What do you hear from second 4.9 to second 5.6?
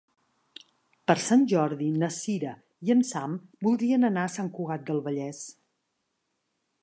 Vallès.